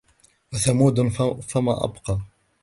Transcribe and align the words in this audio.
وثمود 0.53 1.01
فما 1.41 1.83
أبقى 1.85 2.19